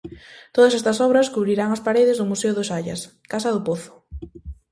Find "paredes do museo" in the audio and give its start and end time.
1.87-2.53